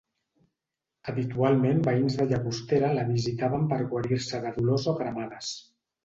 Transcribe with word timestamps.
Habitualment 1.11 1.83
veïns 1.87 2.15
de 2.21 2.25
Llagostera 2.31 2.89
la 2.99 3.03
visitaven 3.09 3.67
per 3.73 3.79
guarir-se 3.91 4.39
de 4.47 4.55
dolors 4.55 4.89
o 4.93 4.95
cremades. 5.03 5.51